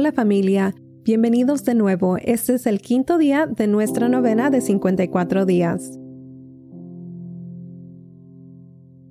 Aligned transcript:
Hola 0.00 0.12
familia, 0.12 0.76
bienvenidos 1.02 1.64
de 1.64 1.74
nuevo. 1.74 2.18
Este 2.18 2.54
es 2.54 2.68
el 2.68 2.80
quinto 2.80 3.18
día 3.18 3.48
de 3.48 3.66
nuestra 3.66 4.08
novena 4.08 4.48
de 4.48 4.60
54 4.60 5.44
días. 5.44 5.98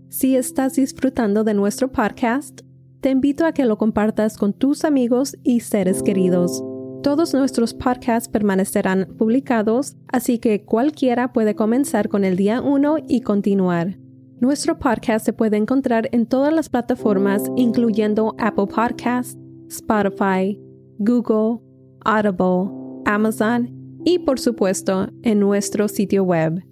Si 0.08 0.38
estás 0.38 0.76
disfrutando 0.76 1.44
de 1.44 1.54
nuestro 1.54 1.92
podcast, 1.92 2.62
te 3.02 3.10
invito 3.10 3.46
a 3.46 3.52
que 3.52 3.66
lo 3.66 3.78
compartas 3.78 4.38
con 4.38 4.54
tus 4.54 4.86
amigos 4.86 5.36
y 5.44 5.60
seres 5.60 6.02
queridos. 6.02 6.64
Todos 7.04 7.34
nuestros 7.34 7.74
podcasts 7.74 8.30
permanecerán 8.30 9.10
publicados, 9.18 9.98
así 10.08 10.40
que 10.40 10.64
cualquiera 10.64 11.34
puede 11.34 11.54
comenzar 11.54 12.08
con 12.08 12.24
el 12.24 12.38
día 12.38 12.62
1 12.62 13.00
y 13.10 13.20
continuar. 13.20 13.98
Nuestro 14.40 14.80
podcast 14.80 15.26
se 15.26 15.34
puede 15.34 15.58
encontrar 15.58 16.08
en 16.14 16.28
todas 16.28 16.54
las 16.54 16.70
plataformas, 16.70 17.44
incluyendo 17.58 18.36
Apple 18.38 18.68
Podcasts, 18.68 19.38
Spotify, 19.68 20.58
Google, 21.00 21.60
Audible, 22.06 22.72
Amazon 23.06 23.74
y 24.06 24.20
por 24.20 24.40
supuesto 24.40 25.10
en 25.24 25.40
nuestro 25.40 25.88
sitio 25.88 26.24
web. 26.24 26.64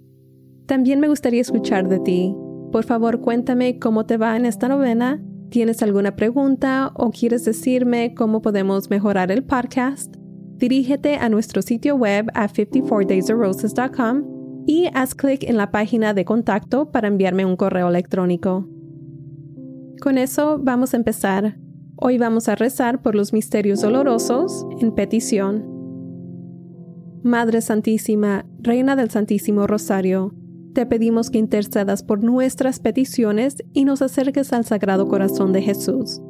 También 0.66 1.00
me 1.00 1.08
gustaría 1.08 1.40
escuchar 1.40 1.88
de 1.88 2.00
ti. 2.00 2.34
Por 2.72 2.84
favor, 2.84 3.20
cuéntame 3.20 3.78
cómo 3.78 4.06
te 4.06 4.16
va 4.16 4.36
en 4.36 4.46
esta 4.46 4.68
novena. 4.68 5.22
¿Tienes 5.50 5.82
alguna 5.82 6.16
pregunta 6.16 6.90
o 6.94 7.10
quieres 7.10 7.44
decirme 7.44 8.14
cómo 8.14 8.42
podemos 8.42 8.90
mejorar 8.90 9.30
el 9.30 9.44
podcast? 9.44 10.16
Dirígete 10.56 11.16
a 11.16 11.28
nuestro 11.28 11.62
sitio 11.62 11.96
web 11.96 12.30
a 12.34 12.48
54daysofroses.com 12.48 14.64
y 14.66 14.88
haz 14.94 15.14
clic 15.14 15.44
en 15.44 15.56
la 15.56 15.70
página 15.70 16.14
de 16.14 16.24
contacto 16.24 16.90
para 16.90 17.08
enviarme 17.08 17.44
un 17.44 17.56
correo 17.56 17.88
electrónico. 17.88 18.68
Con 20.00 20.18
eso 20.18 20.58
vamos 20.58 20.94
a 20.94 20.96
empezar. 20.96 21.58
Hoy 21.98 22.18
vamos 22.18 22.50
a 22.50 22.54
rezar 22.54 23.00
por 23.00 23.14
los 23.14 23.32
misterios 23.32 23.80
dolorosos 23.80 24.66
en 24.80 24.94
petición. 24.94 25.64
Madre 27.22 27.62
Santísima, 27.62 28.44
Reina 28.58 28.96
del 28.96 29.08
Santísimo 29.08 29.66
Rosario, 29.66 30.34
te 30.74 30.84
pedimos 30.84 31.30
que 31.30 31.38
intercedas 31.38 32.02
por 32.02 32.22
nuestras 32.22 32.80
peticiones 32.80 33.64
y 33.72 33.86
nos 33.86 34.02
acerques 34.02 34.52
al 34.52 34.66
Sagrado 34.66 35.08
Corazón 35.08 35.54
de 35.54 35.62
Jesús. 35.62 36.20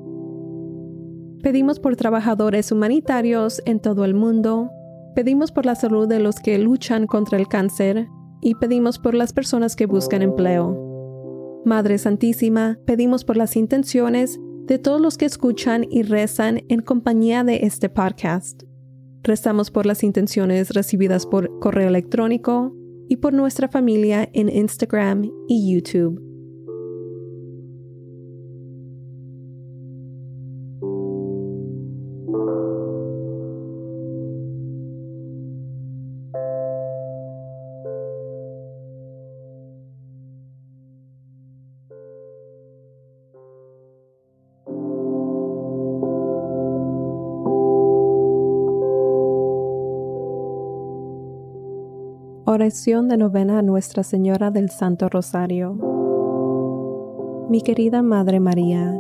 Pedimos 1.43 1.81
por 1.81 1.97
trabajadores 1.97 2.71
humanitarios 2.71 3.61
en 3.67 3.81
todo 3.81 4.05
el 4.05 4.15
mundo, 4.15 4.71
pedimos 5.17 5.51
por 5.51 5.67
la 5.67 5.75
salud 5.75 6.07
de 6.07 6.21
los 6.21 6.37
que 6.37 6.59
luchan 6.59 7.09
contra 7.09 7.39
el 7.39 7.49
cáncer 7.49 8.07
y 8.41 8.55
pedimos 8.55 9.01
por 9.01 9.15
las 9.15 9.33
personas 9.33 9.75
que 9.75 9.87
buscan 9.87 10.23
empleo. 10.23 11.63
Madre 11.65 11.99
Santísima, 11.99 12.79
pedimos 12.87 13.25
por 13.25 13.37
las 13.37 13.57
intenciones 13.57 14.39
de 14.67 14.79
todos 14.79 15.01
los 15.01 15.17
que 15.17 15.27
escuchan 15.27 15.85
y 15.89 16.03
rezan 16.03 16.63
en 16.69 16.83
compañía 16.83 17.45
de 17.45 17.61
este 17.63 17.89
podcast. 17.89 18.63
Rezamos 19.23 19.71
por 19.71 19.87
las 19.87 20.03
intenciones 20.03 20.71
recibidas 20.71 21.27
por 21.27 21.59
correo 21.61 21.89
electrónico 21.89 22.75
y 23.09 23.17
por 23.17 23.33
nuestra 23.33 23.69
familia 23.69 24.29
en 24.33 24.49
Instagram 24.49 25.31
y 25.49 25.75
YouTube. 25.75 26.26
Oración 52.57 53.07
de 53.09 53.19
novena 53.19 53.59
a 53.59 53.63
Nuestra 53.63 54.03
Señora 54.03 54.51
del 54.51 54.71
Santo 54.71 55.11
Rosario. 55.11 55.75
Mi 57.51 57.61
querida 57.61 58.01
Madre 58.01 58.41
María, 58.41 58.99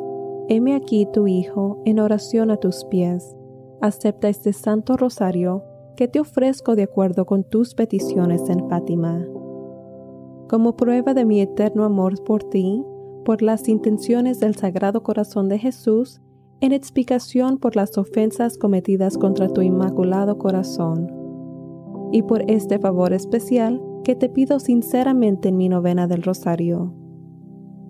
heme 0.51 0.75
aquí 0.75 1.09
tu 1.11 1.27
Hijo 1.27 1.81
en 1.87 1.99
oración 1.99 2.51
a 2.51 2.59
tus 2.59 2.85
pies. 2.85 3.35
Acepta 3.81 4.29
este 4.29 4.53
Santo 4.53 4.99
Rosario 4.99 5.65
que 5.97 6.07
te 6.07 6.21
ofrezco 6.21 6.77
de 6.77 6.83
acuerdo 6.83 7.25
con 7.25 7.45
tus 7.45 7.75
peticiones 7.75 8.47
en 8.51 8.69
Fátima. 8.69 9.25
Como 10.51 10.77
prueba 10.77 11.15
de 11.15 11.25
mi 11.25 11.41
eterno 11.41 11.85
amor 11.85 12.23
por 12.25 12.45
ti, 12.45 12.85
por 13.25 13.41
las 13.41 13.71
intenciones 13.71 14.39
del 14.39 14.55
Sagrado 14.55 15.03
Corazón 15.03 15.49
de 15.49 15.59
Jesús, 15.59 16.21
en 16.61 16.73
explicación 16.73 17.57
por 17.57 17.75
las 17.75 17.97
ofensas 17.97 18.59
cometidas 18.59 19.17
contra 19.17 19.49
tu 19.49 19.63
Inmaculado 19.63 20.37
Corazón 20.37 21.26
y 22.13 22.23
por 22.23 22.49
este 22.51 22.79
favor 22.79 23.13
especial 23.13 23.83
que 24.05 24.15
te 24.15 24.29
pido 24.29 24.61
sinceramente 24.61 25.49
en 25.49 25.57
mi 25.57 25.69
novena 25.69 26.07
del 26.07 26.23
Rosario. 26.23 26.95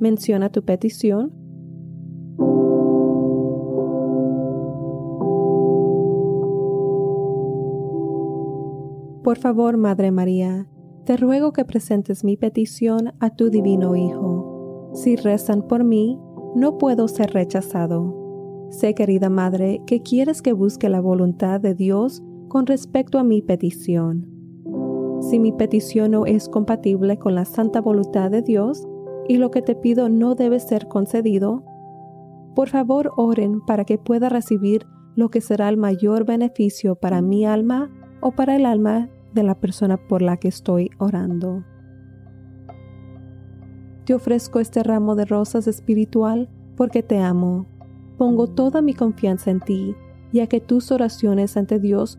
Menciona 0.00 0.50
tu 0.50 0.65
petición. 0.65 1.32
Por 9.22 9.38
favor, 9.38 9.77
Madre 9.77 10.12
María, 10.12 10.69
te 11.04 11.16
ruego 11.16 11.53
que 11.53 11.65
presentes 11.65 12.25
mi 12.25 12.37
petición 12.37 13.12
a 13.19 13.31
tu 13.31 13.50
divino 13.50 13.97
Hijo. 13.97 14.91
Si 14.94 15.16
rezan 15.16 15.62
por 15.62 15.84
mí, 15.84 16.19
no 16.54 16.78
puedo 16.78 17.09
ser 17.09 17.33
rechazado. 17.33 18.66
Sé, 18.71 18.94
querida 18.94 19.28
Madre, 19.28 19.83
que 19.87 20.00
quieres 20.00 20.43
que 20.43 20.53
busque 20.53 20.88
la 20.88 21.00
voluntad 21.00 21.60
de 21.60 21.75
Dios 21.75 22.22
con 22.49 22.67
respecto 22.67 23.19
a 23.19 23.25
mi 23.25 23.43
petición. 23.43 24.27
Si 25.21 25.39
mi 25.39 25.53
petición 25.53 26.12
no 26.12 26.27
es 26.27 26.49
compatible 26.49 27.19
con 27.19 27.34
la 27.34 27.45
santa 27.45 27.81
voluntad 27.81 28.31
de 28.31 28.43
Dios 28.43 28.87
y 29.29 29.39
lo 29.39 29.51
que 29.51 29.62
te 29.62 29.75
pido 29.75 30.09
no 30.09 30.34
debe 30.34 30.61
ser 30.61 30.89
concedido, 30.89 31.65
por 32.55 32.69
favor 32.69 33.12
oren 33.16 33.60
para 33.60 33.84
que 33.84 33.98
pueda 33.98 34.28
recibir 34.28 34.87
lo 35.15 35.31
que 35.31 35.41
será 35.41 35.69
el 35.69 35.77
mayor 35.77 36.25
beneficio 36.25 36.95
para 36.95 37.22
mi 37.22 37.45
alma 37.45 37.91
o 38.21 38.33
para 38.33 38.57
el 38.57 38.66
alma 38.66 39.09
de 39.34 39.42
la 39.42 39.54
persona 39.54 39.97
por 39.97 40.22
la 40.22 40.37
que 40.37 40.49
estoy 40.49 40.91
orando. 40.99 41.65
Te 44.04 44.15
ofrezco 44.15 44.60
este 44.60 44.83
ramo 44.83 45.16
de 45.16 45.25
rosas 45.25 45.66
espiritual 45.66 46.49
porque 46.77 47.03
te 47.03 47.19
amo. 47.19 47.66
Pongo 48.19 48.47
toda 48.47 48.81
mi 48.81 48.95
confianza 48.95 49.51
en 49.51 49.60
ti, 49.60 49.97
ya 50.33 50.47
que 50.47 50.60
tus 50.60 50.92
oraciones 50.92 51.57
ante 51.57 51.81
Dios 51.81 52.19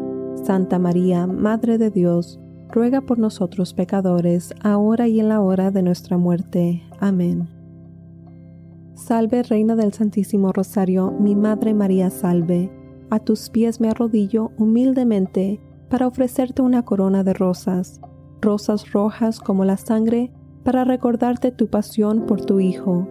Santa 0.51 0.79
María, 0.79 1.27
Madre 1.27 1.77
de 1.77 1.89
Dios, 1.91 2.37
ruega 2.69 2.99
por 2.99 3.17
nosotros 3.17 3.73
pecadores, 3.73 4.53
ahora 4.61 5.07
y 5.07 5.21
en 5.21 5.29
la 5.29 5.39
hora 5.39 5.71
de 5.71 5.81
nuestra 5.81 6.17
muerte. 6.17 6.83
Amén. 6.99 7.47
Salve, 8.93 9.43
Reina 9.43 9.77
del 9.77 9.93
Santísimo 9.93 10.51
Rosario, 10.51 11.09
mi 11.09 11.35
Madre 11.35 11.73
María, 11.73 12.09
salve. 12.09 12.69
A 13.09 13.19
tus 13.19 13.49
pies 13.49 13.79
me 13.79 13.87
arrodillo 13.87 14.51
humildemente 14.57 15.61
para 15.89 16.05
ofrecerte 16.05 16.61
una 16.61 16.83
corona 16.83 17.23
de 17.23 17.33
rosas, 17.33 18.01
rosas 18.41 18.91
rojas 18.91 19.39
como 19.39 19.63
la 19.63 19.77
sangre, 19.77 20.33
para 20.65 20.83
recordarte 20.83 21.53
tu 21.53 21.69
pasión 21.69 22.25
por 22.25 22.41
tu 22.43 22.59
Hijo 22.59 23.07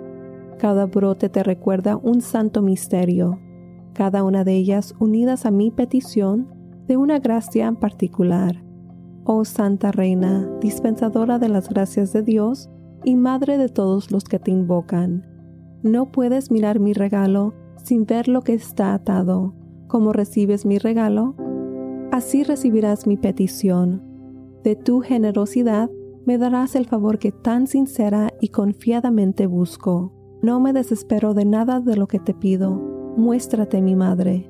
cada 0.58 0.84
brote 0.84 1.30
te 1.30 1.42
recuerda 1.42 1.96
un 1.96 2.20
santo 2.20 2.60
misterio, 2.60 3.38
cada 3.94 4.24
una 4.24 4.44
de 4.44 4.56
ellas 4.56 4.94
unidas 4.98 5.46
a 5.46 5.50
mi 5.50 5.70
petición 5.70 6.59
de 6.90 6.96
una 6.96 7.20
gracia 7.20 7.70
particular. 7.70 8.64
Oh 9.22 9.44
Santa 9.44 9.92
Reina, 9.92 10.50
dispensadora 10.60 11.38
de 11.38 11.48
las 11.48 11.68
gracias 11.68 12.12
de 12.12 12.22
Dios 12.22 12.68
y 13.04 13.14
Madre 13.14 13.58
de 13.58 13.68
todos 13.68 14.10
los 14.10 14.24
que 14.24 14.40
te 14.40 14.50
invocan, 14.50 15.24
no 15.84 16.10
puedes 16.10 16.50
mirar 16.50 16.80
mi 16.80 16.92
regalo 16.92 17.54
sin 17.76 18.06
ver 18.06 18.26
lo 18.26 18.42
que 18.42 18.54
está 18.54 18.92
atado. 18.92 19.54
Como 19.86 20.12
recibes 20.12 20.66
mi 20.66 20.78
regalo, 20.78 21.36
así 22.10 22.42
recibirás 22.42 23.06
mi 23.06 23.16
petición. 23.16 24.02
De 24.64 24.74
tu 24.74 24.98
generosidad 24.98 25.92
me 26.26 26.38
darás 26.38 26.74
el 26.74 26.86
favor 26.86 27.20
que 27.20 27.30
tan 27.30 27.68
sincera 27.68 28.32
y 28.40 28.48
confiadamente 28.48 29.46
busco. 29.46 30.12
No 30.42 30.58
me 30.58 30.72
desespero 30.72 31.34
de 31.34 31.44
nada 31.44 31.78
de 31.78 31.96
lo 31.96 32.08
que 32.08 32.18
te 32.18 32.34
pido. 32.34 32.72
Muéstrate 33.16 33.80
mi 33.80 33.94
madre. 33.94 34.49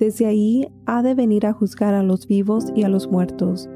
Desde 0.00 0.26
ahí 0.26 0.66
ha 0.86 1.02
de 1.02 1.14
venir 1.14 1.46
a 1.46 1.52
juzgar 1.52 1.94
a 1.94 2.02
los 2.02 2.26
vivos 2.26 2.72
y 2.74 2.82
a 2.82 2.88
los 2.88 3.08
muertos. 3.08 3.70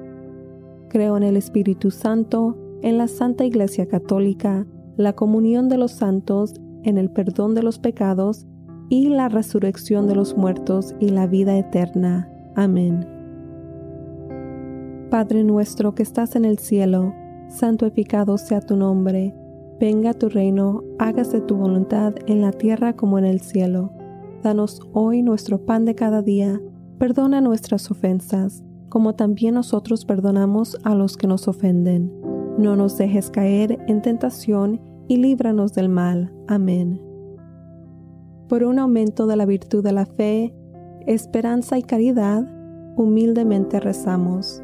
Creo 0.88 1.16
en 1.16 1.22
el 1.22 1.36
Espíritu 1.36 1.92
Santo, 1.92 2.58
en 2.82 2.98
la 2.98 3.06
Santa 3.06 3.44
Iglesia 3.44 3.86
Católica, 3.86 4.66
la 4.96 5.12
comunión 5.12 5.68
de 5.68 5.78
los 5.78 5.92
santos, 5.92 6.54
en 6.82 6.98
el 6.98 7.10
perdón 7.10 7.54
de 7.54 7.62
los 7.62 7.78
pecados 7.78 8.46
y 8.88 9.08
la 9.08 9.28
resurrección 9.28 10.08
de 10.08 10.16
los 10.16 10.36
muertos 10.36 10.96
y 10.98 11.10
la 11.10 11.28
vida 11.28 11.56
eterna. 11.56 12.28
Amén. 12.56 13.06
Padre 15.10 15.44
nuestro 15.44 15.94
que 15.94 16.02
estás 16.02 16.34
en 16.34 16.44
el 16.44 16.58
cielo, 16.58 17.14
santificado 17.48 18.36
sea 18.36 18.60
tu 18.60 18.74
nombre 18.74 19.34
Venga 19.80 20.14
tu 20.14 20.28
reino, 20.28 20.84
hágase 21.00 21.40
tu 21.40 21.56
voluntad 21.56 22.14
en 22.26 22.40
la 22.40 22.52
tierra 22.52 22.94
como 22.94 23.18
en 23.18 23.24
el 23.24 23.40
cielo. 23.40 23.92
Danos 24.44 24.82
hoy 24.92 25.22
nuestro 25.22 25.64
pan 25.64 25.86
de 25.86 25.94
cada 25.94 26.20
día, 26.20 26.60
perdona 26.98 27.40
nuestras 27.40 27.90
ofensas, 27.90 28.62
como 28.90 29.14
también 29.14 29.54
nosotros 29.54 30.04
perdonamos 30.04 30.78
a 30.84 30.94
los 30.94 31.16
que 31.16 31.26
nos 31.26 31.48
ofenden. 31.48 32.12
No 32.58 32.76
nos 32.76 32.98
dejes 32.98 33.30
caer 33.30 33.78
en 33.88 34.02
tentación 34.02 34.82
y 35.08 35.16
líbranos 35.16 35.72
del 35.72 35.88
mal. 35.88 36.30
Amén. 36.46 37.00
Por 38.46 38.64
un 38.64 38.78
aumento 38.78 39.26
de 39.26 39.36
la 39.36 39.46
virtud 39.46 39.82
de 39.82 39.92
la 39.92 40.04
fe, 40.04 40.54
esperanza 41.06 41.78
y 41.78 41.82
caridad, 41.82 42.46
humildemente 42.96 43.80
rezamos. 43.80 44.62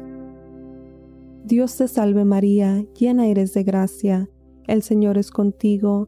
Dios 1.43 1.75
te 1.75 1.87
salve 1.87 2.23
María, 2.23 2.85
llena 2.93 3.25
eres 3.25 3.55
de 3.55 3.63
gracia 3.63 4.29
el 4.71 4.83
Señor 4.83 5.17
es 5.17 5.31
contigo, 5.31 6.07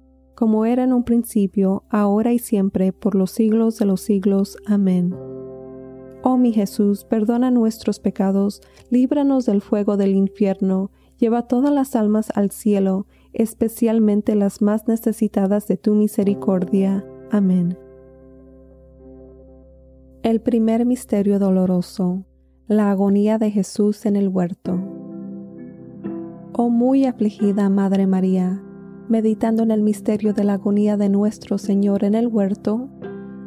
como 0.41 0.65
era 0.65 0.83
en 0.83 0.91
un 0.91 1.03
principio, 1.03 1.83
ahora 1.91 2.33
y 2.33 2.39
siempre, 2.39 2.93
por 2.93 3.13
los 3.13 3.29
siglos 3.29 3.77
de 3.77 3.85
los 3.85 4.01
siglos. 4.01 4.57
Amén. 4.65 5.15
Oh 6.23 6.35
mi 6.35 6.51
Jesús, 6.51 7.05
perdona 7.05 7.51
nuestros 7.51 7.99
pecados, 7.99 8.59
líbranos 8.89 9.45
del 9.45 9.61
fuego 9.61 9.97
del 9.97 10.15
infierno, 10.15 10.89
lleva 11.19 11.43
todas 11.43 11.71
las 11.71 11.95
almas 11.95 12.31
al 12.33 12.49
cielo, 12.49 13.05
especialmente 13.33 14.33
las 14.33 14.63
más 14.63 14.87
necesitadas 14.87 15.67
de 15.67 15.77
tu 15.77 15.93
misericordia. 15.93 17.05
Amén. 17.29 17.77
El 20.23 20.41
primer 20.41 20.87
misterio 20.87 21.37
doloroso, 21.37 22.25
la 22.65 22.89
agonía 22.89 23.37
de 23.37 23.51
Jesús 23.51 24.07
en 24.07 24.15
el 24.15 24.27
huerto. 24.27 24.79
Oh 26.53 26.71
muy 26.71 27.05
afligida 27.05 27.69
Madre 27.69 28.07
María, 28.07 28.63
meditando 29.09 29.63
en 29.63 29.71
el 29.71 29.81
misterio 29.81 30.33
de 30.33 30.43
la 30.43 30.53
agonía 30.53 30.97
de 30.97 31.09
nuestro 31.09 31.57
Señor 31.57 32.03
en 32.03 32.15
el 32.15 32.27
huerto, 32.27 32.89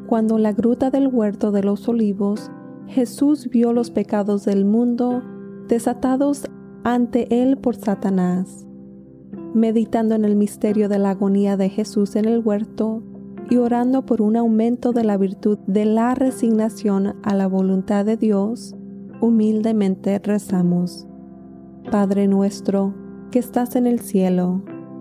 cuando 0.06 0.36
en 0.36 0.42
la 0.42 0.52
gruta 0.52 0.90
del 0.90 1.08
huerto 1.08 1.50
de 1.50 1.62
los 1.62 1.88
olivos 1.88 2.50
Jesús 2.86 3.48
vio 3.50 3.72
los 3.72 3.90
pecados 3.90 4.44
del 4.44 4.64
mundo 4.64 5.22
desatados 5.68 6.46
ante 6.84 7.42
él 7.42 7.56
por 7.56 7.76
Satanás. 7.76 8.66
Meditando 9.54 10.14
en 10.14 10.24
el 10.24 10.36
misterio 10.36 10.88
de 10.88 10.98
la 10.98 11.10
agonía 11.10 11.56
de 11.56 11.68
Jesús 11.68 12.16
en 12.16 12.26
el 12.26 12.40
huerto 12.40 13.02
y 13.50 13.56
orando 13.56 14.04
por 14.04 14.22
un 14.22 14.36
aumento 14.36 14.92
de 14.92 15.04
la 15.04 15.16
virtud 15.16 15.58
de 15.66 15.84
la 15.84 16.14
resignación 16.14 17.16
a 17.22 17.34
la 17.34 17.46
voluntad 17.46 18.04
de 18.04 18.16
Dios, 18.16 18.74
humildemente 19.20 20.18
rezamos. 20.18 21.06
Padre 21.90 22.26
nuestro, 22.26 22.94
que 23.30 23.38
estás 23.38 23.76
en 23.76 23.86
el 23.86 24.00
cielo, 24.00 24.62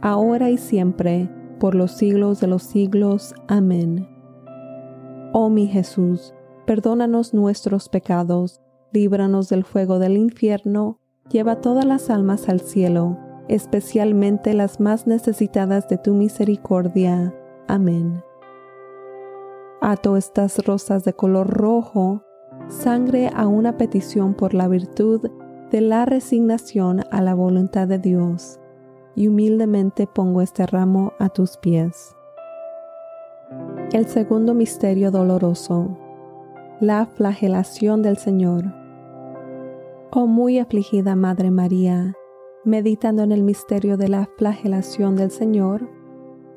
ahora 0.00 0.50
y 0.50 0.58
siempre, 0.58 1.28
por 1.58 1.74
los 1.74 1.92
siglos 1.92 2.40
de 2.40 2.46
los 2.46 2.62
siglos. 2.62 3.34
Amén. 3.48 4.08
Oh 5.32 5.48
mi 5.50 5.66
Jesús, 5.66 6.34
perdónanos 6.66 7.34
nuestros 7.34 7.88
pecados, 7.88 8.60
líbranos 8.92 9.48
del 9.48 9.64
fuego 9.64 9.98
del 9.98 10.16
infierno, 10.16 10.98
lleva 11.30 11.60
todas 11.60 11.84
las 11.84 12.10
almas 12.10 12.48
al 12.48 12.60
cielo 12.60 13.18
especialmente 13.48 14.54
las 14.54 14.80
más 14.80 15.06
necesitadas 15.06 15.88
de 15.88 15.98
tu 15.98 16.14
misericordia. 16.14 17.34
Amén. 17.68 18.22
Ato 19.80 20.16
estas 20.16 20.64
rosas 20.64 21.04
de 21.04 21.12
color 21.12 21.48
rojo, 21.48 22.22
sangre 22.68 23.30
a 23.34 23.46
una 23.46 23.76
petición 23.76 24.34
por 24.34 24.54
la 24.54 24.68
virtud 24.68 25.30
de 25.70 25.80
la 25.80 26.06
resignación 26.06 27.04
a 27.10 27.20
la 27.20 27.34
voluntad 27.34 27.86
de 27.86 27.98
Dios, 27.98 28.58
y 29.16 29.28
humildemente 29.28 30.06
pongo 30.06 30.42
este 30.42 30.66
ramo 30.66 31.14
a 31.18 31.30
tus 31.30 31.56
pies. 31.56 32.14
El 33.92 34.06
segundo 34.06 34.54
misterio 34.54 35.10
doloroso, 35.10 35.96
la 36.80 37.06
flagelación 37.06 38.02
del 38.02 38.18
Señor. 38.18 38.64
Oh 40.12 40.26
muy 40.26 40.58
afligida 40.58 41.16
Madre 41.16 41.50
María, 41.50 42.14
meditando 42.64 43.22
en 43.22 43.32
el 43.32 43.42
misterio 43.42 43.96
de 43.96 44.08
la 44.08 44.28
flagelación 44.36 45.16
del 45.16 45.30
Señor, 45.30 45.88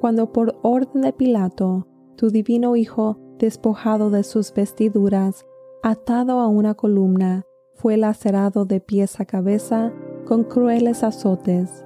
cuando 0.02 0.34
por 0.34 0.60
orden 0.62 1.02
de 1.02 1.14
Pilato, 1.14 1.88
tu 2.18 2.30
divino 2.30 2.76
Hijo, 2.76 3.18
despojado 3.38 4.10
de 4.10 4.24
sus 4.24 4.54
vestiduras, 4.54 5.46
atado 5.82 6.40
a 6.40 6.48
una 6.48 6.74
columna, 6.74 7.46
fue 7.76 7.96
lacerado 7.96 8.66
de 8.66 8.82
pies 8.82 9.22
a 9.22 9.26
cabeza 9.26 9.94
con 10.26 10.44
crueles 10.44 11.04
azotes, 11.04 11.86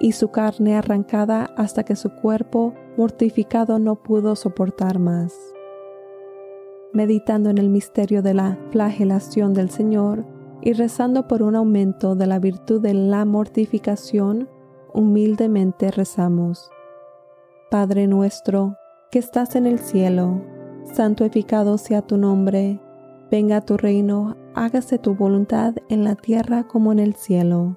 y 0.00 0.12
su 0.12 0.28
carne 0.28 0.76
arrancada 0.76 1.50
hasta 1.56 1.84
que 1.84 1.96
su 1.96 2.10
cuerpo 2.10 2.74
mortificado 2.96 3.78
no 3.78 3.96
pudo 3.96 4.36
soportar 4.36 4.98
más. 4.98 5.34
Meditando 6.92 7.50
en 7.50 7.58
el 7.58 7.68
misterio 7.68 8.22
de 8.22 8.34
la 8.34 8.58
flagelación 8.70 9.52
del 9.54 9.70
Señor, 9.70 10.24
y 10.64 10.72
rezando 10.72 11.28
por 11.28 11.42
un 11.42 11.56
aumento 11.56 12.16
de 12.16 12.26
la 12.26 12.38
virtud 12.38 12.80
de 12.80 12.94
la 12.94 13.26
mortificación, 13.26 14.48
humildemente 14.94 15.90
rezamos. 15.90 16.70
Padre 17.70 18.06
nuestro, 18.06 18.76
que 19.10 19.18
estás 19.18 19.56
en 19.56 19.66
el 19.66 19.78
cielo, 19.78 20.40
santificado 20.84 21.76
sea 21.76 22.00
tu 22.00 22.16
nombre, 22.16 22.80
venga 23.30 23.60
tu 23.60 23.76
reino, 23.76 24.36
hágase 24.54 24.98
tu 24.98 25.14
voluntad 25.14 25.74
en 25.90 26.02
la 26.02 26.14
tierra 26.14 26.66
como 26.66 26.92
en 26.92 26.98
el 26.98 27.14
cielo. 27.14 27.76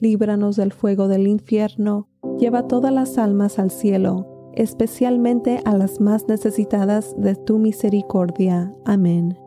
líbranos 0.00 0.56
del 0.56 0.72
fuego 0.72 1.08
del 1.08 1.26
infierno, 1.26 2.08
lleva 2.38 2.66
todas 2.66 2.92
las 2.92 3.18
almas 3.18 3.58
al 3.58 3.70
cielo, 3.70 4.50
especialmente 4.54 5.60
a 5.64 5.76
las 5.76 6.00
más 6.00 6.26
necesitadas 6.28 7.14
de 7.18 7.36
tu 7.36 7.58
misericordia. 7.58 8.74
Amén. 8.84 9.38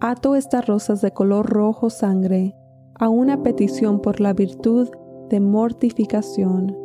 Ato 0.00 0.34
estas 0.34 0.66
rosas 0.66 1.00
de 1.00 1.12
color 1.12 1.46
rojo 1.46 1.90
sangre 1.90 2.56
a 2.96 3.08
una 3.08 3.42
petición 3.42 4.00
por 4.00 4.20
la 4.20 4.32
virtud 4.32 4.88
de 5.28 5.40
mortificación, 5.40 6.76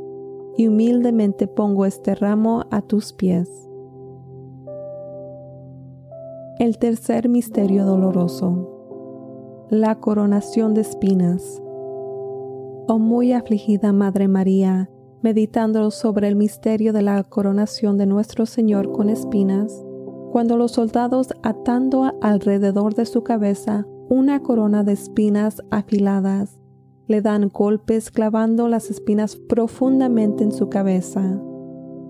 y 0.58 0.68
humildemente 0.68 1.48
pongo 1.48 1.86
este 1.86 2.16
ramo 2.16 2.66
a 2.72 2.82
tus 2.82 3.14
pies. 3.14 3.50
El 6.58 6.78
tercer 6.78 7.30
misterio 7.30 7.86
doloroso. 7.86 9.68
La 9.70 9.96
coronación 10.00 10.74
de 10.74 10.82
espinas. 10.82 11.62
Oh 12.92 12.98
muy 12.98 13.34
afligida 13.34 13.94
Madre 13.94 14.28
María, 14.28 14.90
meditando 15.22 15.92
sobre 15.92 16.28
el 16.28 16.36
misterio 16.36 16.92
de 16.92 17.04
la 17.04 17.24
coronación 17.24 18.00
de 18.00 18.08
nuestro 18.08 18.48
Señor 18.48 18.92
con 18.92 19.12
espinas, 19.12 19.86
cuando 20.32 20.58
los 20.58 20.72
soldados 20.72 21.28
atando 21.44 22.12
alrededor 22.20 22.96
de 22.96 23.06
su 23.06 23.22
cabeza 23.24 23.86
una 24.10 24.40
corona 24.42 24.84
de 24.84 24.94
espinas 24.94 25.62
afiladas, 25.70 26.60
le 27.06 27.22
dan 27.22 27.50
golpes 27.50 28.10
clavando 28.10 28.68
las 28.68 28.90
espinas 28.90 29.36
profundamente 29.36 30.44
en 30.44 30.52
su 30.52 30.70
cabeza. 30.70 31.40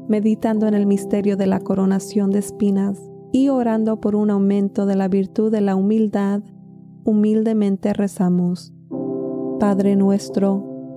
Meditando 0.08 0.66
en 0.66 0.76
el 0.76 0.86
misterio 0.86 1.36
de 1.36 1.48
la 1.48 1.60
coronación 1.60 2.32
de 2.32 2.40
espinas, 2.40 3.02
y 3.34 3.50
orando 3.50 4.00
por 4.00 4.16
un 4.16 4.30
aumento 4.30 4.86
de 4.86 4.96
la 4.96 5.10
virtud 5.10 5.52
de 5.52 5.60
la 5.60 5.76
humildad, 5.76 6.42
humildemente 7.04 7.92
rezamos. 7.92 8.74
Padre 9.60 9.98
nuestro, 9.98 10.69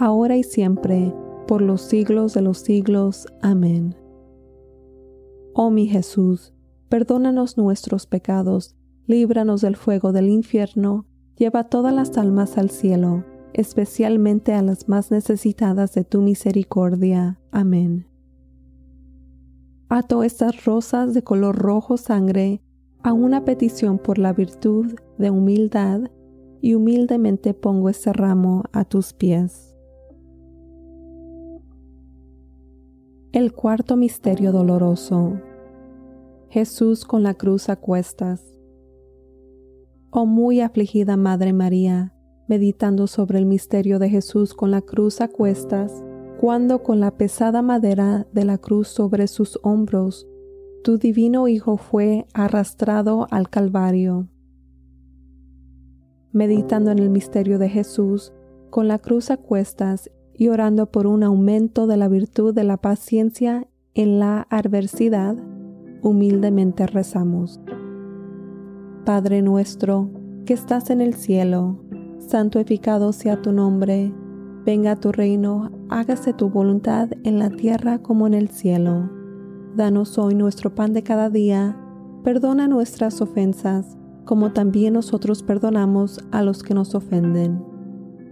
ahora 0.00 0.36
y 0.36 0.42
siempre, 0.42 1.14
por 1.46 1.60
los 1.60 1.82
siglos 1.82 2.32
de 2.32 2.40
los 2.40 2.58
siglos. 2.58 3.26
Amén. 3.42 3.94
Oh 5.52 5.70
mi 5.70 5.86
Jesús, 5.86 6.54
perdónanos 6.88 7.58
nuestros 7.58 8.06
pecados, 8.06 8.76
líbranos 9.06 9.60
del 9.60 9.76
fuego 9.76 10.12
del 10.12 10.28
infierno, 10.30 11.04
lleva 11.36 11.64
todas 11.64 11.92
las 11.92 12.16
almas 12.16 12.56
al 12.56 12.70
cielo, 12.70 13.24
especialmente 13.52 14.54
a 14.54 14.62
las 14.62 14.88
más 14.88 15.10
necesitadas 15.10 15.92
de 15.92 16.04
tu 16.04 16.22
misericordia. 16.22 17.38
Amén. 17.50 18.06
Ato 19.90 20.22
estas 20.22 20.64
rosas 20.64 21.12
de 21.12 21.22
color 21.22 21.56
rojo 21.56 21.98
sangre 21.98 22.62
a 23.02 23.12
una 23.12 23.44
petición 23.44 23.98
por 23.98 24.18
la 24.18 24.32
virtud 24.32 24.94
de 25.18 25.30
humildad 25.30 26.10
y 26.62 26.74
humildemente 26.74 27.52
pongo 27.52 27.90
este 27.90 28.12
ramo 28.12 28.64
a 28.72 28.84
tus 28.84 29.12
pies. 29.12 29.69
El 33.32 33.52
cuarto 33.52 33.96
misterio 33.96 34.50
doloroso. 34.50 35.40
Jesús 36.48 37.04
con 37.04 37.22
la 37.22 37.34
cruz 37.34 37.68
a 37.68 37.76
cuestas. 37.76 38.44
Oh 40.10 40.26
muy 40.26 40.60
afligida 40.60 41.16
Madre 41.16 41.52
María, 41.52 42.12
meditando 42.48 43.06
sobre 43.06 43.38
el 43.38 43.46
misterio 43.46 44.00
de 44.00 44.08
Jesús 44.08 44.52
con 44.52 44.72
la 44.72 44.82
cruz 44.82 45.20
a 45.20 45.28
cuestas, 45.28 46.02
cuando 46.40 46.82
con 46.82 46.98
la 46.98 47.12
pesada 47.12 47.62
madera 47.62 48.26
de 48.32 48.44
la 48.44 48.58
cruz 48.58 48.88
sobre 48.88 49.28
sus 49.28 49.60
hombros 49.62 50.26
tu 50.82 50.98
divino 50.98 51.46
Hijo 51.46 51.76
fue 51.76 52.26
arrastrado 52.34 53.28
al 53.30 53.48
Calvario. 53.48 54.28
Meditando 56.32 56.90
en 56.90 56.98
el 56.98 57.10
misterio 57.10 57.60
de 57.60 57.68
Jesús, 57.68 58.32
con 58.70 58.88
la 58.88 58.98
cruz 58.98 59.30
a 59.30 59.36
cuestas 59.36 60.10
y 60.40 60.48
orando 60.48 60.86
por 60.86 61.06
un 61.06 61.22
aumento 61.22 61.86
de 61.86 61.98
la 61.98 62.08
virtud 62.08 62.54
de 62.54 62.64
la 62.64 62.78
paciencia 62.78 63.66
en 63.92 64.18
la 64.18 64.46
adversidad, 64.48 65.36
humildemente 66.00 66.86
rezamos. 66.86 67.60
Padre 69.04 69.42
nuestro, 69.42 70.08
que 70.46 70.54
estás 70.54 70.88
en 70.88 71.02
el 71.02 71.12
cielo, 71.12 71.84
santificado 72.16 73.12
sea 73.12 73.42
tu 73.42 73.52
nombre, 73.52 74.14
venga 74.64 74.96
tu 74.96 75.12
reino, 75.12 75.72
hágase 75.90 76.32
tu 76.32 76.48
voluntad 76.48 77.10
en 77.22 77.38
la 77.38 77.50
tierra 77.50 77.98
como 77.98 78.26
en 78.26 78.32
el 78.32 78.48
cielo. 78.48 79.10
Danos 79.76 80.16
hoy 80.16 80.34
nuestro 80.34 80.74
pan 80.74 80.94
de 80.94 81.02
cada 81.02 81.28
día. 81.28 81.76
Perdona 82.24 82.66
nuestras 82.66 83.20
ofensas, 83.20 83.98
como 84.24 84.54
también 84.54 84.94
nosotros 84.94 85.42
perdonamos 85.42 86.18
a 86.32 86.42
los 86.42 86.62
que 86.62 86.72
nos 86.72 86.94
ofenden. 86.94 87.62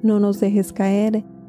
No 0.03 0.21
nos 0.21 0.41
dejes 0.41 0.73
caer 0.73 1.23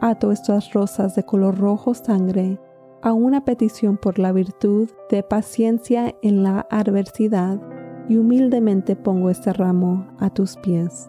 Ato 0.00 0.30
estas 0.30 0.72
rosas 0.72 1.14
de 1.14 1.24
color 1.24 1.58
rojo 1.58 1.94
sangre 1.94 2.60
a 3.02 3.12
una 3.12 3.44
petición 3.44 3.96
por 3.96 4.18
la 4.18 4.32
virtud 4.32 4.90
de 5.10 5.22
paciencia 5.22 6.14
en 6.22 6.42
la 6.42 6.66
adversidad 6.70 7.60
y 8.08 8.16
humildemente 8.18 8.96
pongo 8.96 9.30
este 9.30 9.52
ramo 9.52 10.06
a 10.18 10.30
tus 10.30 10.56
pies. 10.56 11.08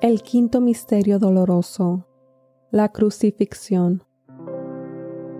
El 0.00 0.22
quinto 0.22 0.60
misterio 0.60 1.18
doloroso, 1.18 2.06
la 2.70 2.90
crucifixión. 2.90 4.02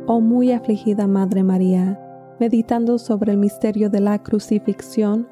Oh 0.07 0.21
muy 0.21 0.53
afligida 0.53 1.07
Madre 1.07 1.45
María, 1.45 1.99
meditando 2.41 2.99
sobre 2.99 3.33
el 3.33 3.39
misterio 3.39 3.91
de 3.91 4.01
la 4.01 4.23
crucifixión, 4.23 5.29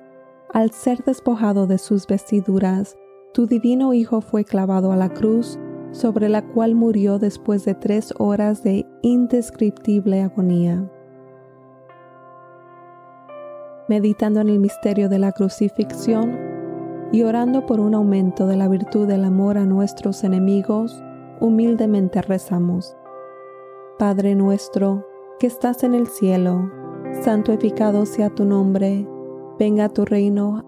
al 0.52 0.70
ser 0.70 1.02
despojado 1.04 1.66
de 1.66 1.78
sus 1.78 2.06
vestiduras, 2.06 2.96
tu 3.32 3.46
divino 3.46 3.94
Hijo 3.94 4.20
fue 4.20 4.44
clavado 4.44 4.92
a 4.92 4.96
la 4.96 5.10
cruz 5.10 5.58
sobre 5.90 6.28
la 6.28 6.42
cual 6.42 6.74
murió 6.74 7.18
después 7.18 7.64
de 7.64 7.74
tres 7.74 8.12
horas 8.18 8.62
de 8.62 8.86
indescriptible 9.02 10.22
agonía. 10.22 10.90
Meditando 13.88 14.40
en 14.40 14.50
el 14.50 14.58
misterio 14.58 15.08
de 15.08 15.18
la 15.18 15.32
crucifixión 15.32 16.36
y 17.10 17.22
orando 17.22 17.64
por 17.64 17.80
un 17.80 17.94
aumento 17.94 18.46
de 18.46 18.56
la 18.56 18.68
virtud 18.68 19.06
del 19.06 19.24
amor 19.24 19.56
a 19.56 19.64
nuestros 19.64 20.24
enemigos, 20.24 21.02
humildemente 21.40 22.20
rezamos. 22.20 22.96
Padre 23.98 24.34
nuestro, 24.34 25.06
que 25.38 25.46
estás 25.46 25.84
en 25.84 25.94
el 25.94 26.06
cielo, 26.06 26.70
santificado 27.22 28.04
sea 28.04 28.28
tu 28.28 28.44
nombre, 28.44 29.08
venga 29.58 29.88
tu 29.88 30.04
reino, 30.04 30.67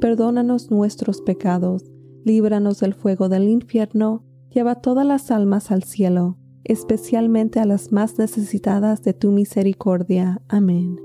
perdónanos 0.00 0.70
nuestros 0.70 1.20
pecados, 1.20 1.84
líbranos 2.24 2.80
del 2.80 2.94
fuego 2.94 3.28
del 3.28 3.48
infierno, 3.48 4.24
lleva 4.50 4.76
todas 4.76 5.06
las 5.06 5.30
almas 5.30 5.70
al 5.70 5.82
cielo, 5.82 6.38
especialmente 6.64 7.60
a 7.60 7.64
las 7.64 7.92
más 7.92 8.18
necesitadas 8.18 9.02
de 9.02 9.14
tu 9.14 9.30
misericordia. 9.30 10.42
Amén. 10.48 10.96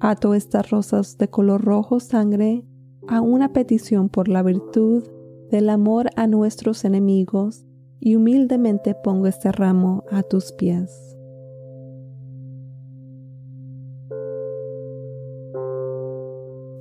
Ato 0.00 0.34
estas 0.34 0.70
rosas 0.70 1.16
de 1.18 1.28
color 1.28 1.62
rojo 1.62 2.00
sangre 2.00 2.64
a 3.08 3.20
una 3.20 3.52
petición 3.52 4.08
por 4.08 4.28
la 4.28 4.42
virtud 4.42 5.04
del 5.50 5.70
amor 5.70 6.10
a 6.16 6.26
nuestros 6.26 6.84
enemigos 6.84 7.64
y 8.00 8.16
humildemente 8.16 8.94
pongo 8.94 9.26
este 9.26 9.50
ramo 9.52 10.04
a 10.10 10.22
tus 10.22 10.52
pies. 10.52 11.13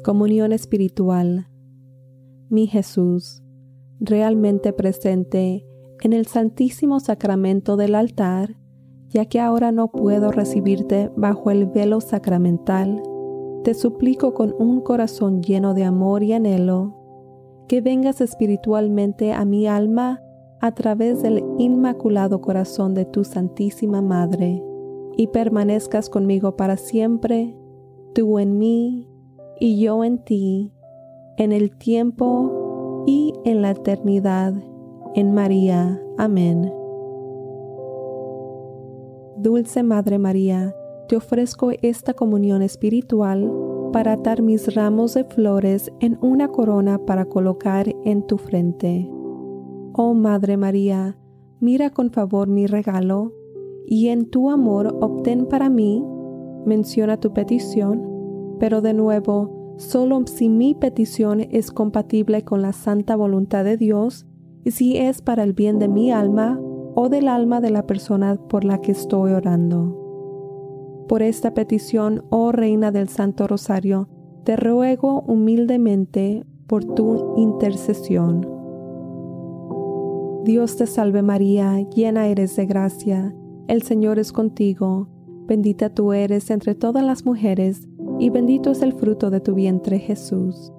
Comunión 0.03 0.51
espiritual. 0.51 1.47
Mi 2.49 2.67
Jesús, 2.67 3.41
realmente 4.01 4.73
presente 4.73 5.65
en 6.01 6.11
el 6.11 6.28
Santísimo 6.28 6.99
Sacramento 6.99 7.78
del 7.78 7.95
altar, 7.95 8.57
ya 9.07 9.28
que 9.28 9.39
ahora 9.39 9.71
no 9.71 9.93
puedo 9.93 10.34
recibirte 10.34 11.09
bajo 11.15 11.51
el 11.51 11.67
velo 11.67 12.01
sacramental, 12.01 13.01
te 13.63 13.73
suplico 13.73 14.34
con 14.34 14.53
un 14.59 14.82
corazón 14.82 15.41
lleno 15.41 15.73
de 15.73 15.86
amor 15.86 16.21
y 16.21 16.34
anhelo, 16.34 16.97
que 17.69 17.80
vengas 17.80 18.19
espiritualmente 18.19 19.32
a 19.32 19.45
mi 19.45 19.67
alma 19.67 20.19
a 20.59 20.73
través 20.73 21.21
del 21.21 21.45
inmaculado 21.59 22.41
corazón 22.41 22.93
de 22.93 23.05
tu 23.05 23.23
Santísima 23.23 24.01
Madre, 24.01 24.61
y 25.15 25.28
permanezcas 25.28 26.09
conmigo 26.09 26.57
para 26.57 26.75
siempre, 26.75 27.55
tú 28.13 28.38
en 28.39 28.57
mí 28.57 29.07
y 29.64 29.80
yo 29.80 30.03
en 30.03 30.18
ti, 30.18 30.74
en 31.38 31.53
el 31.53 31.78
tiempo 31.78 33.05
y 33.07 33.34
en 33.45 33.61
la 33.61 33.72
eternidad, 33.72 34.53
en 35.16 35.34
María. 35.34 36.01
Amén. 36.18 36.70
Dulce 39.38 39.82
Madre 39.82 40.20
María, 40.20 40.76
te 41.07 41.16
ofrezco 41.16 41.72
esta 41.82 42.14
comunión 42.14 42.61
espiritual 42.61 43.49
para 43.93 44.11
atar 44.11 44.41
mis 44.41 44.76
ramos 44.76 45.14
de 45.14 45.24
flores 45.24 45.93
en 46.01 46.18
una 46.22 46.49
corona 46.49 46.97
para 46.97 47.24
colocar 47.24 47.88
en 48.03 48.28
tu 48.28 48.38
frente. 48.38 49.09
Oh 49.93 50.14
Madre 50.14 50.57
María, 50.57 51.18
mira 51.61 51.89
con 51.89 52.11
favor 52.11 52.49
mi 52.49 52.68
regalo, 52.68 53.32
y 53.88 54.09
en 54.09 54.30
tu 54.30 54.49
amor 54.49 54.93
obtén 54.99 55.45
para 55.45 55.70
mí, 55.70 56.05
menciona 56.66 57.18
tu 57.18 57.32
petición, 57.32 58.12
pero 58.60 58.82
de 58.82 58.93
nuevo, 58.93 59.76
solo 59.78 60.22
si 60.26 60.49
mi 60.49 60.76
petición 60.76 61.41
es 61.41 61.72
compatible 61.72 62.43
con 62.43 62.62
la 62.62 62.74
santa 62.74 63.16
voluntad 63.16 63.64
de 63.64 63.78
Dios, 63.78 64.26
y 64.64 64.72
si 64.72 64.97
es 64.97 65.22
para 65.22 65.43
el 65.43 65.54
bien 65.54 65.80
de 65.80 65.88
mi 65.88 66.12
alma 66.12 66.60
o 66.95 67.10
del 67.10 67.28
alma 67.28 67.60
de 67.60 67.70
la 67.70 67.86
persona 67.86 68.36
por 68.36 68.64
la 68.64 68.80
que 68.80 68.91
estoy 68.91 69.34
orando. 69.34 69.99
Por 71.08 71.22
esta 71.22 71.54
petición, 71.54 72.24
oh 72.30 72.51
Reina 72.51 72.91
del 72.91 73.10
Santo 73.10 73.47
Rosario, 73.47 74.08
te 74.43 74.56
ruego 74.56 75.22
humildemente 75.22 76.45
por 76.68 76.84
tu 76.86 77.36
intercesión. 77.38 78.47
Dios 80.43 80.76
te 80.76 80.88
salve 80.88 81.22
María, 81.22 81.80
llena 81.89 82.28
eres 82.28 82.56
de 82.56 82.66
gracia, 82.66 83.36
el 83.68 83.82
Señor 83.82 84.20
es 84.20 84.32
contigo, 84.32 85.08
bendita 85.45 85.89
tú 85.89 86.14
eres 86.14 86.51
entre 86.51 86.76
todas 86.76 87.04
las 87.04 87.26
mujeres, 87.26 87.88
y 88.20 88.30
bendito 88.30 88.72
es 88.72 88.82
el 88.82 88.93
fruto 88.93 89.30
de 89.30 89.41
tu 89.41 89.53
vientre 89.53 89.99
Jesús. 89.99 90.72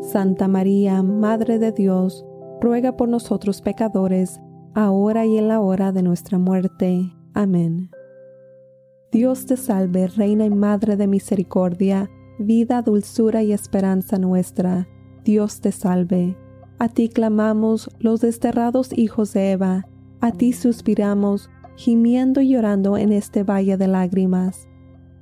Santa 0.00 0.48
María, 0.48 1.02
Madre 1.02 1.58
de 1.58 1.72
Dios, 1.72 2.26
ruega 2.60 2.96
por 2.96 3.08
nosotros 3.08 3.62
pecadores, 3.62 4.40
ahora 4.74 5.26
y 5.26 5.38
en 5.38 5.48
la 5.48 5.60
hora 5.60 5.92
de 5.92 6.02
nuestra 6.02 6.38
muerte. 6.38 7.12
Amén. 7.34 7.90
Dios 9.10 9.46
te 9.46 9.56
salve, 9.56 10.08
Reina 10.08 10.44
y 10.44 10.50
Madre 10.50 10.96
de 10.96 11.06
Misericordia, 11.06 12.10
vida, 12.38 12.82
dulzura 12.82 13.42
y 13.42 13.52
esperanza 13.52 14.18
nuestra. 14.18 14.88
Dios 15.24 15.60
te 15.60 15.70
salve. 15.70 16.36
A 16.78 16.88
ti 16.88 17.08
clamamos 17.08 17.90
los 18.00 18.20
desterrados 18.20 18.96
hijos 18.96 19.32
de 19.32 19.52
Eva, 19.52 19.86
a 20.20 20.32
ti 20.32 20.52
suspiramos, 20.52 21.50
gimiendo 21.76 22.40
y 22.40 22.50
llorando 22.50 22.96
en 22.96 23.12
este 23.12 23.44
valle 23.44 23.76
de 23.76 23.88
lágrimas. 23.88 24.68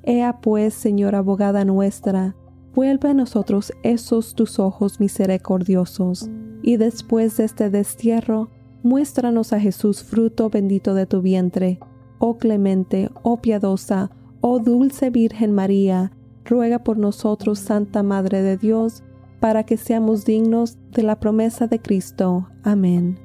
Ea 0.02 0.40
pues, 0.40 0.74
Señora 0.74 1.18
abogada 1.18 1.64
nuestra, 1.64 2.34
vuelve 2.74 3.10
a 3.10 3.14
nosotros 3.14 3.72
esos 3.82 4.34
tus 4.34 4.58
ojos 4.58 5.00
misericordiosos, 5.00 6.30
y 6.62 6.76
después 6.76 7.36
de 7.36 7.44
este 7.44 7.70
destierro, 7.70 8.50
muéstranos 8.82 9.52
a 9.52 9.60
Jesús 9.60 10.02
fruto 10.02 10.50
bendito 10.50 10.94
de 10.94 11.06
tu 11.06 11.20
vientre. 11.20 11.80
Oh 12.18 12.38
clemente, 12.38 13.10
oh 13.22 13.40
piadosa, 13.40 14.10
oh 14.40 14.58
dulce 14.58 15.10
Virgen 15.10 15.52
María, 15.52 16.12
ruega 16.44 16.80
por 16.80 16.98
nosotros, 16.98 17.58
Santa 17.58 18.02
Madre 18.02 18.42
de 18.42 18.56
Dios, 18.56 19.02
para 19.40 19.64
que 19.64 19.76
seamos 19.76 20.24
dignos 20.24 20.78
de 20.92 21.02
la 21.02 21.18
promesa 21.18 21.66
de 21.66 21.80
Cristo. 21.80 22.48
Amén. 22.62 23.18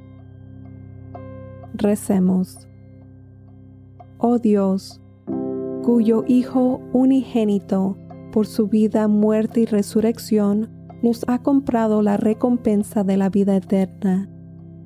Recemos. 1.74 2.68
Oh 4.18 4.40
Dios, 4.40 5.02
cuyo 5.86 6.24
Hijo 6.28 6.82
unigénito, 6.94 7.96
por 8.32 8.48
su 8.48 8.68
vida, 8.68 9.08
muerte 9.08 9.62
y 9.62 9.66
resurrección, 9.68 10.72
nos 11.04 11.24
ha 11.28 11.44
comprado 11.44 12.02
la 12.02 12.18
recompensa 12.18 13.04
de 13.04 13.18
la 13.18 13.30
vida 13.30 13.56
eterna. 13.56 14.28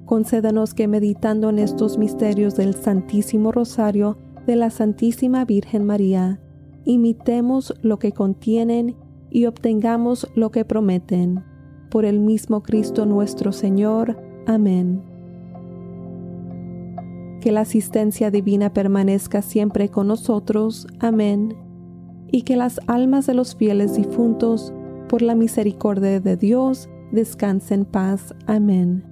Concédanos 0.06 0.74
que 0.74 0.89
meditando 0.89 1.50
en 1.50 1.60
estos 1.60 1.97
misterios 1.97 2.58
del 2.58 2.76
Santísimo 2.76 3.54
Rosario 3.54 4.18
de 4.45 4.58
la 4.58 4.70
Santísima 4.72 5.45
Virgen 5.45 5.86
María, 5.86 6.41
imitemos 6.84 7.74
lo 7.82 7.97
que 7.97 8.12
contienen 8.12 8.97
y 9.30 9.45
obtengamos 9.45 10.28
lo 10.36 10.52
que 10.52 10.66
prometen. 10.66 11.45
Por 11.89 12.04
el 12.04 12.20
mismo 12.20 12.62
Cristo 12.62 13.06
nuestro 13.06 13.54
Señor. 13.54 14.18
Amén. 14.47 15.09
Que 17.40 17.52
la 17.52 17.62
asistencia 17.62 18.32
divina 18.32 18.74
permanezca 18.74 19.42
siempre 19.42 19.90
con 19.90 20.08
nosotros. 20.08 20.88
Amén. 21.00 21.56
Y 22.32 22.42
que 22.44 22.56
las 22.56 22.80
almas 22.88 23.26
de 23.28 23.34
los 23.34 23.56
fieles 23.56 23.96
difuntos, 23.96 24.74
por 25.08 25.22
la 25.22 25.36
misericordia 25.36 26.20
de 26.20 26.38
Dios, 26.38 26.90
descansen 27.12 27.82
en 27.82 27.86
paz. 27.86 28.36
Amén. 28.46 29.04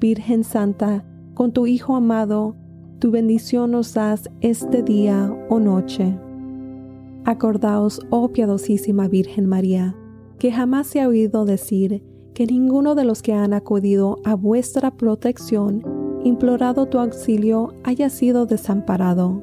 Virgen 0.00 0.44
Santa, 0.44 1.04
con 1.34 1.52
tu 1.52 1.66
Hijo 1.66 1.96
amado, 1.96 2.56
tu 2.98 3.10
bendición 3.10 3.72
nos 3.72 3.94
das 3.94 4.30
este 4.40 4.82
día 4.82 5.32
o 5.48 5.60
noche. 5.60 6.18
Acordaos, 7.24 8.00
oh 8.10 8.28
piadosísima 8.28 9.08
Virgen 9.08 9.46
María, 9.46 9.94
que 10.38 10.52
jamás 10.52 10.86
se 10.86 11.00
ha 11.00 11.08
oído 11.08 11.44
decir 11.44 12.02
que 12.34 12.46
ninguno 12.46 12.94
de 12.94 13.04
los 13.04 13.22
que 13.22 13.32
han 13.32 13.52
acudido 13.52 14.18
a 14.24 14.34
vuestra 14.34 14.90
protección, 14.90 15.82
implorado 16.26 16.86
tu 16.86 16.98
auxilio, 16.98 17.74
haya 17.84 18.10
sido 18.10 18.46
desamparado. 18.46 19.42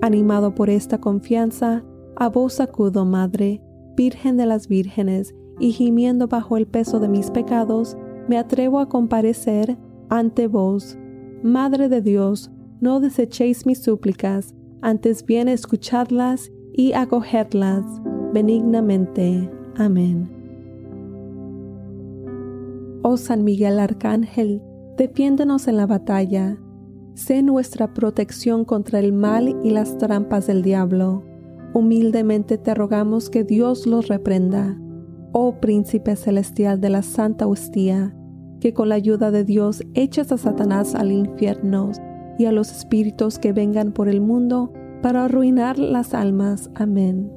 Animado 0.00 0.54
por 0.54 0.70
esta 0.70 0.98
confianza, 0.98 1.84
a 2.16 2.28
vos 2.28 2.60
acudo, 2.60 3.04
Madre, 3.04 3.62
Virgen 3.96 4.36
de 4.36 4.46
las 4.46 4.68
Vírgenes, 4.68 5.34
y 5.58 5.72
gimiendo 5.72 6.28
bajo 6.28 6.56
el 6.56 6.66
peso 6.66 6.98
de 6.98 7.08
mis 7.08 7.30
pecados, 7.30 7.96
me 8.28 8.38
atrevo 8.38 8.80
a 8.80 8.88
comparecer 8.88 9.76
ante 10.08 10.46
vos. 10.46 10.96
Madre 11.42 11.88
de 11.88 12.00
Dios, 12.00 12.50
no 12.80 13.00
desechéis 13.00 13.66
mis 13.66 13.82
súplicas, 13.82 14.54
antes 14.80 15.24
bien 15.24 15.48
escuchadlas 15.48 16.50
y 16.72 16.92
acogerlas 16.94 17.84
benignamente. 18.32 19.50
Amén. 19.76 20.30
Oh 23.02 23.16
San 23.16 23.44
Miguel 23.44 23.78
Arcángel, 23.78 24.62
defiéndenos 24.96 25.68
en 25.68 25.76
la 25.76 25.86
batalla. 25.86 26.56
Sé 27.14 27.42
nuestra 27.42 27.92
protección 27.92 28.64
contra 28.64 28.98
el 28.98 29.12
mal 29.12 29.56
y 29.62 29.70
las 29.70 29.98
trampas 29.98 30.46
del 30.46 30.62
diablo. 30.62 31.24
Humildemente 31.74 32.58
te 32.58 32.74
rogamos 32.74 33.30
que 33.30 33.44
Dios 33.44 33.86
los 33.86 34.08
reprenda. 34.08 34.78
Oh 35.32 35.60
Príncipe 35.60 36.16
Celestial 36.16 36.80
de 36.80 36.90
la 36.90 37.02
Santa 37.02 37.46
Hostia, 37.46 38.14
que 38.60 38.74
con 38.74 38.90
la 38.90 38.94
ayuda 38.96 39.30
de 39.30 39.44
Dios 39.44 39.82
eches 39.94 40.32
a 40.32 40.38
Satanás 40.38 40.94
al 40.94 41.10
infierno 41.10 41.92
y 42.38 42.44
a 42.44 42.52
los 42.52 42.70
espíritus 42.70 43.38
que 43.38 43.52
vengan 43.52 43.92
por 43.92 44.08
el 44.08 44.20
mundo 44.20 44.72
para 45.02 45.24
arruinar 45.24 45.78
las 45.78 46.14
almas. 46.14 46.70
Amén. 46.74 47.32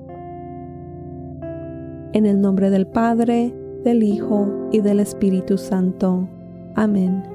En 2.13 2.25
el 2.25 2.39
nombre 2.39 2.69
del 2.69 2.87
Padre, 2.87 3.53
del 3.83 4.03
Hijo 4.03 4.69
y 4.71 4.79
del 4.81 4.99
Espíritu 4.99 5.57
Santo. 5.57 6.29
Amén. 6.75 7.34